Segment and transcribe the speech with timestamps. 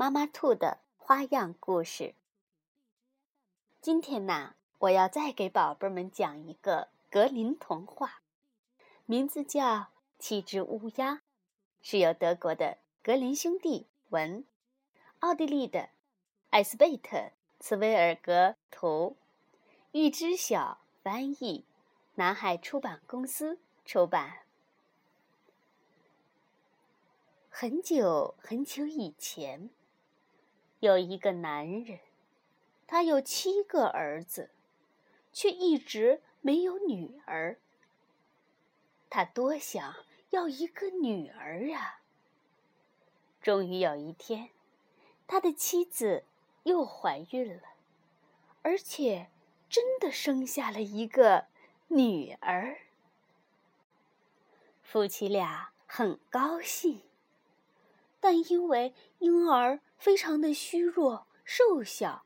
[0.00, 2.14] 妈妈兔的花样故事。
[3.80, 8.20] 今天呢，我要再给宝贝们讲一个格林童话，
[9.06, 9.60] 名字叫
[10.20, 11.14] 《七只乌鸦》，
[11.82, 14.44] 是由德国的格林兄弟文，
[15.18, 15.88] 奥地利的
[16.50, 17.16] 艾斯贝特·
[17.58, 19.16] 茨威尔格图，
[19.90, 21.64] 玉知晓翻译，
[22.14, 24.42] 南海出版公司出版。
[27.50, 29.68] 很久很久以前。
[30.80, 31.98] 有一个男人，
[32.86, 34.50] 他有七个儿子，
[35.32, 37.58] 却一直没有女儿。
[39.10, 39.94] 他多想
[40.30, 42.02] 要一个女儿啊！
[43.40, 44.50] 终于有一天，
[45.26, 46.24] 他的妻子
[46.62, 47.62] 又怀孕了，
[48.62, 49.30] 而且
[49.68, 51.46] 真的生下了一个
[51.88, 52.78] 女儿。
[54.82, 57.07] 夫妻俩很高兴。
[58.20, 62.24] 但因为婴儿非常的虚弱瘦小，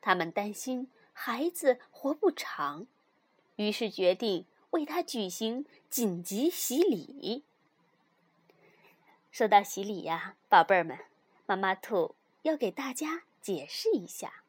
[0.00, 2.86] 他们担心孩子活不长，
[3.56, 7.44] 于是决定为他举行紧急洗礼。
[9.30, 10.98] 说到洗礼呀，宝贝儿们，
[11.46, 14.44] 妈妈兔要给大家解释一下：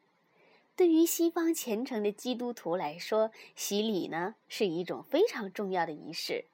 [0.76, 6.44] 对于西方虔诚的基督徒来说，洗礼呢是一种非常重要的仪式。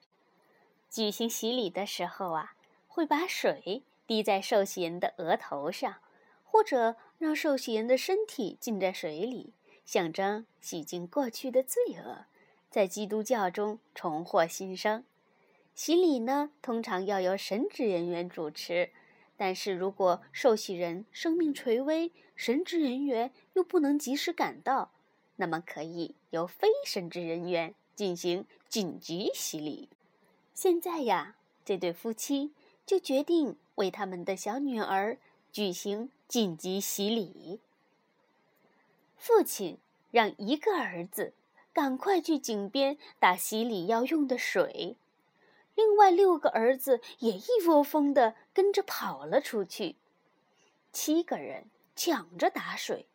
[0.89, 2.55] 举行洗礼的时候啊，
[2.87, 3.83] 会把水。
[4.13, 5.97] 滴在受洗人的额头上，
[6.45, 9.55] 或者让受洗人的身体浸在水里，
[9.87, 12.27] 象征洗净过去的罪恶，
[12.69, 15.03] 在基督教中重获新生。
[15.75, 18.91] 洗礼呢，通常要由神职人员主持，
[19.39, 24.93] 但是如果受洗人生命垂危，神职人员又不能及时赶到，
[25.37, 29.89] 那么可以由非神职人员进行紧急洗礼。
[30.53, 32.53] 现在呀，这对夫妻
[32.85, 33.57] 就决定。
[33.83, 35.19] 为他们的小女儿
[35.51, 37.59] 举行紧急洗礼。
[39.17, 39.79] 父亲
[40.13, 41.33] 让一个儿子
[41.73, 44.97] 赶快去井边打洗礼要用的水，
[45.75, 49.97] 另外六个儿子也一窝蜂的跟着跑了出去。
[50.93, 51.65] 七个人
[51.97, 53.07] 抢着打水，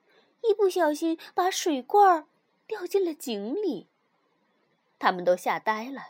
[0.41, 2.25] 一不小心把水罐儿
[2.65, 3.87] 掉进了井里。
[4.99, 6.01] 他们都吓呆了，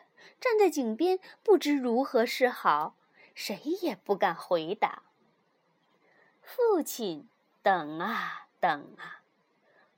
[0.41, 2.95] 站在井边不知如何是好。
[3.38, 5.03] 谁也不敢回答。
[6.42, 7.30] 父亲
[7.62, 9.22] 等啊等啊，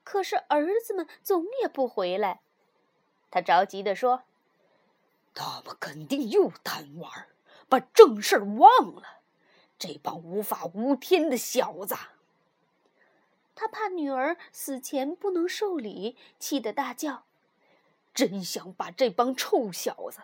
[0.03, 2.41] 可是儿子们总也不回来。
[3.31, 4.23] 他着急地说
[5.33, 7.29] ：“他们肯定又贪玩，
[7.69, 9.21] 把正事儿忘了。
[9.77, 11.95] 这帮无法无天的小子！”
[13.55, 17.23] 他怕女儿死前不能受礼，气得大叫
[18.13, 20.23] ：“真想把这帮臭小子，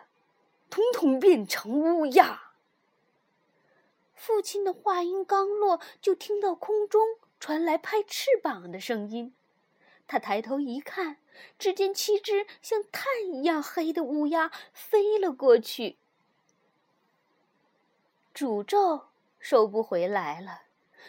[0.68, 2.42] 统统变成乌鸦！”
[4.16, 7.00] 父亲的话音刚落，就听到空中
[7.38, 9.34] 传来拍翅膀的声音。
[10.08, 11.18] 他抬头一看，
[11.58, 15.98] 只见七只像炭一样黑的乌鸦飞了过去。
[18.34, 20.62] 诅咒收不回来了，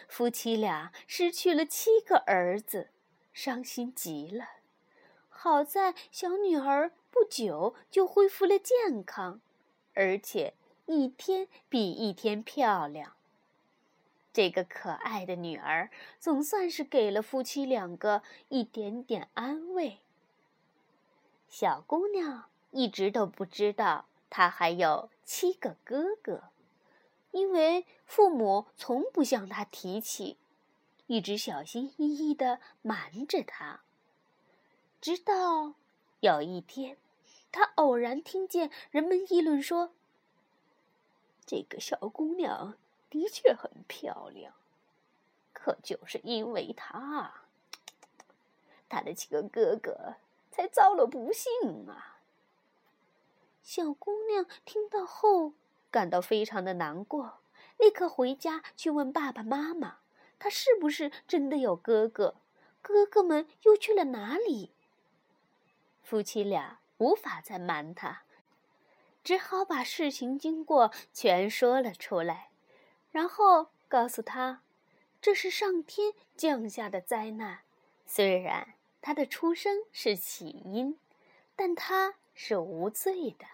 [0.06, 2.90] 夫妻俩失去了七个儿子，
[3.32, 4.50] 伤心极了。
[5.28, 9.40] 好在小女儿不久就恢复了健康，
[9.94, 10.54] 而且。
[10.90, 13.12] 一天比一天漂亮。
[14.32, 19.98] 这个可爱的女儿总算是给了夫妻两个一点点安慰。
[21.50, 26.44] 小姑娘一直都不知道她还有七个哥哥，
[27.32, 30.38] 因为父母从不向她提起，
[31.06, 33.80] 一直小心翼翼的瞒着她。
[35.02, 35.74] 直到
[36.20, 36.96] 有一天，
[37.52, 39.92] 她偶然听见人们议论说。
[41.48, 42.74] 这个小姑娘
[43.08, 44.52] 的确很漂亮，
[45.54, 47.32] 可就是因为她，
[48.86, 50.16] 她的几个哥哥
[50.50, 52.18] 才遭了不幸啊！
[53.62, 55.54] 小姑娘听到后
[55.90, 57.38] 感到非常的难过，
[57.78, 60.00] 立刻回家去问爸爸妈妈
[60.38, 62.34] ：“她是不是真的有哥哥？
[62.82, 64.72] 哥哥们又去了哪里？”
[66.04, 68.24] 夫妻俩无法再瞒她。
[69.28, 72.48] 只好把事情经过全说了出来，
[73.12, 74.62] 然后告诉他，
[75.20, 77.58] 这是上天降下的灾难。
[78.06, 78.72] 虽然
[79.02, 80.98] 他的出生是起因，
[81.54, 83.44] 但他是无罪的。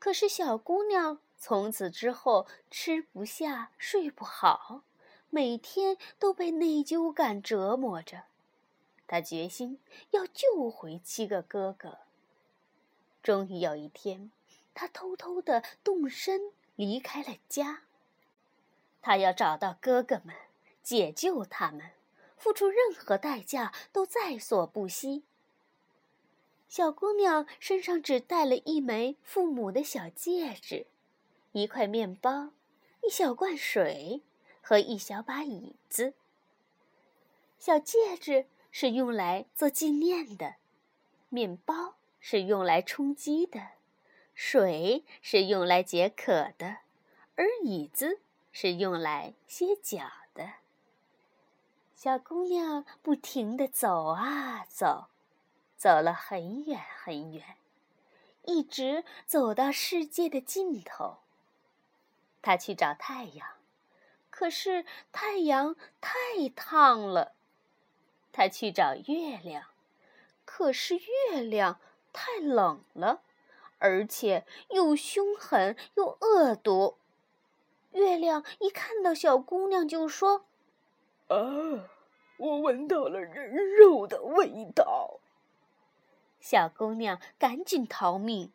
[0.00, 4.82] 可是小姑娘从此之后吃不下、睡不好，
[5.30, 8.24] 每天都被内疚感折磨着。
[9.06, 9.78] 她决心
[10.10, 11.98] 要救回七个哥哥。
[13.24, 14.30] 终于有一天，
[14.74, 17.82] 她偷偷的动身离开了家。
[19.00, 20.36] 她要找到哥哥们，
[20.82, 21.90] 解救他们。
[22.36, 25.22] 付出任何代价都在所不惜。
[26.68, 30.86] 小姑娘身上只带了一枚父母的小戒指，
[31.52, 32.50] 一块面包，
[33.02, 34.20] 一小罐水
[34.60, 36.12] 和一小把椅子。
[37.58, 40.56] 小戒指是用来做纪念的，
[41.30, 41.94] 面包
[42.26, 43.72] 是用来充饥的，
[44.32, 46.78] 水是用来解渴的，
[47.36, 50.54] 而椅子是用来歇脚的。
[51.94, 55.08] 小姑娘不停地走啊走，
[55.76, 57.56] 走了很远很远，
[58.44, 61.18] 一直走到世界的尽头。
[62.40, 63.46] 她去找太阳，
[64.30, 67.34] 可是太阳太烫了。
[68.32, 69.66] 她去找月亮，
[70.46, 71.78] 可是月亮
[72.14, 73.20] 太冷了，
[73.78, 76.96] 而且又凶狠又恶毒。
[77.92, 80.46] 月亮一看到小姑娘，就说
[81.28, 81.90] ：“啊。”
[82.36, 85.20] 我闻到了人肉的味道。
[86.40, 88.52] 小姑娘赶紧逃命，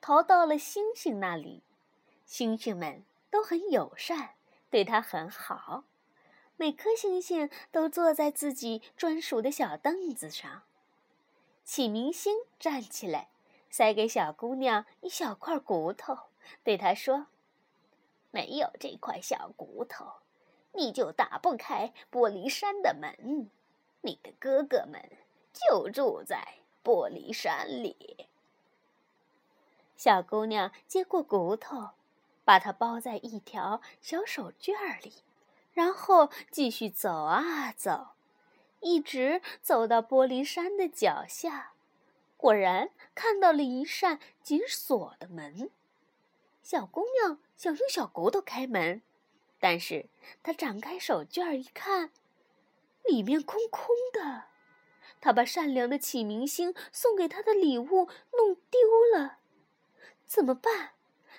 [0.00, 1.64] 逃到了星星那里。
[2.24, 4.34] 星星们都很友善，
[4.70, 5.82] 对她很好。
[6.56, 10.62] 每颗星星都坐在自己专属的小凳子上。
[11.66, 13.28] 启明星站起来，
[13.68, 16.16] 塞给小姑娘一小块骨头，
[16.62, 17.26] 对她说
[18.30, 20.06] ：“没有这块小骨头。”
[20.72, 23.50] 你就打不开玻璃山的门，
[24.02, 25.02] 你的哥哥们
[25.52, 26.46] 就住在
[26.84, 28.28] 玻璃山里。
[29.96, 31.92] 小姑娘接过骨头，
[32.44, 35.14] 把它包在一条小手绢里，
[35.72, 38.08] 然后继续走啊走，
[38.80, 41.72] 一直走到玻璃山的脚下，
[42.36, 45.70] 果然看到了一扇紧锁的门。
[46.62, 49.02] 小姑娘想用小骨头开门。
[49.58, 50.06] 但是
[50.42, 52.10] 她展开手绢一看，
[53.04, 54.44] 里面空空的。
[55.18, 58.80] 他把善良的启明星送给他的礼物弄丢
[59.12, 59.38] 了，
[60.26, 60.90] 怎么办？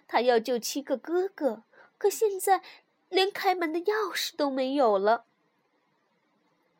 [0.07, 1.63] 他要救七个哥哥，
[1.99, 2.63] 可现在
[3.07, 5.26] 连开门的钥匙都没有了。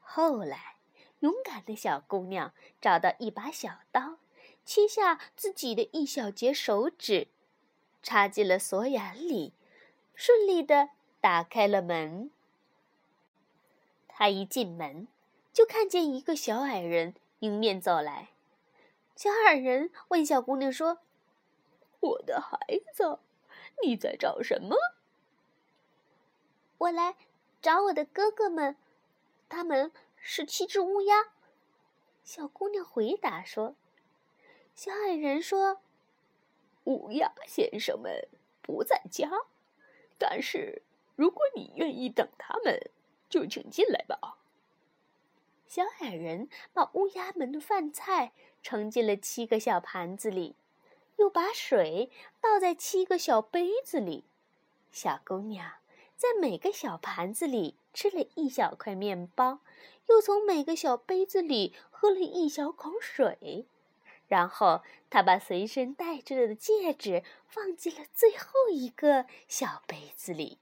[0.10, 0.78] 后来，
[1.20, 4.18] 勇敢的小姑娘找到一把小刀，
[4.66, 7.28] 切下自己的一小截手指，
[8.02, 9.54] 插进了锁眼里，
[10.16, 10.90] 顺利的。
[11.20, 12.30] 打开了门，
[14.08, 15.08] 他一进门，
[15.52, 18.30] 就看见一个小矮人迎面走来。
[19.16, 21.00] 小矮人问小姑娘说
[22.00, 22.58] ：“我的孩
[22.94, 23.20] 子，
[23.84, 24.78] 你在找什么
[26.78, 27.16] ？”“我来
[27.62, 28.78] 找我的哥哥们，
[29.50, 31.34] 他们是七只乌鸦。”
[32.24, 33.76] 小姑娘回答说。
[34.76, 35.82] 小矮人说
[36.86, 38.28] ：“乌鸦先生们
[38.62, 39.30] 不在家，
[40.18, 40.84] 但是……”
[41.18, 42.80] 如果你愿意等他们，
[43.28, 44.38] 就请进来吧。
[45.66, 50.56] 小矮人把乌鸦们的饭菜盛进了七个小盘子里，
[51.16, 54.26] 又把水倒在七个小杯子里。
[54.92, 55.78] 小姑娘
[56.16, 59.58] 在每个小盘子里吃了一小块面包，
[60.06, 63.66] 又从每个小杯子里喝了一小口水，
[64.28, 70.60] 然后他把随身带着的戒指放进了最后一个小杯子里。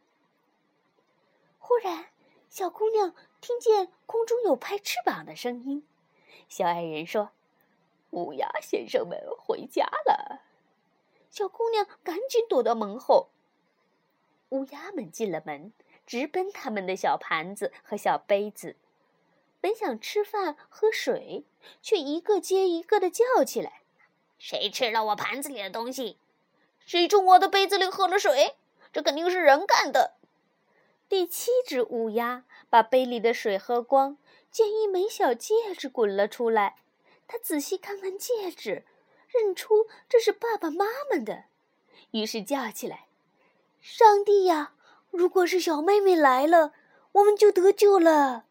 [1.59, 2.05] 忽然，
[2.49, 5.85] 小姑娘听见空中有拍翅膀的声音。
[6.47, 7.31] 小矮人说
[8.11, 10.39] ：“乌鸦先生们回家了。”
[11.29, 13.27] 小姑娘赶紧躲到门后。
[14.51, 15.73] 乌鸦们进了门，
[16.05, 18.75] 直奔他们的小盘子和小杯子，
[19.59, 21.45] 本想吃饭喝水，
[21.81, 23.81] 却一个接一个的叫起来
[24.37, 26.17] ：“谁吃了我盘子里的东西？
[26.85, 28.55] 谁从我的杯子里喝了水？
[28.93, 30.13] 这肯定是人干的！”
[31.09, 34.17] 第七只乌鸦把杯里的水喝光，
[34.51, 36.77] 见一枚小戒指滚了出来。
[37.27, 38.85] 他仔细看看戒指，
[39.27, 41.45] 认出这是爸爸妈妈的，
[42.11, 43.07] 于是叫起来
[43.81, 44.74] ：“上帝呀！
[45.15, 46.73] 如果是小妹妹来了，
[47.13, 48.45] 我们就得救了。”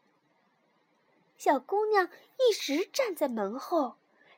[1.36, 3.96] 小姑娘一直站在门后，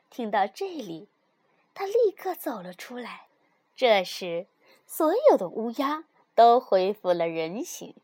[0.09, 1.07] 听到这里，
[1.73, 3.27] 她立刻走了出来。
[3.75, 4.47] 这时，
[4.85, 7.95] 所有的乌鸦都恢复了人形。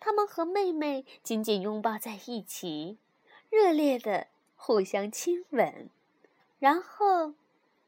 [0.00, 2.98] 他们和妹妹紧紧拥抱在一起，
[3.50, 5.90] 热烈的互相亲吻，
[6.58, 7.34] 然后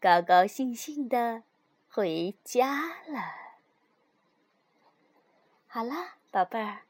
[0.00, 1.42] 高高兴兴的
[1.88, 3.49] 回家了。
[5.72, 5.94] 好了，
[6.32, 6.80] 宝贝儿，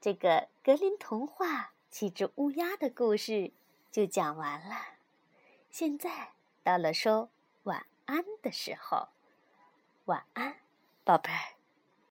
[0.00, 1.46] 这个格林童话
[1.90, 3.52] 《七只乌鸦》的故事
[3.92, 4.74] 就讲完了。
[5.68, 6.30] 现在
[6.62, 7.28] 到了说
[7.64, 9.08] 晚安的时候，
[10.06, 10.56] 晚安，
[11.04, 11.53] 宝贝儿。